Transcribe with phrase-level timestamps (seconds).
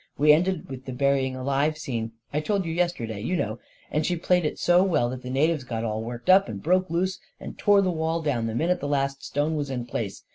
[0.17, 3.59] We ended with the burying alive scene— I told you yesterday, you know;
[3.91, 6.89] and she played it so well that the natives got all worked up and broke
[6.89, 10.23] loose and tore the wall down the minute the last stone was in place.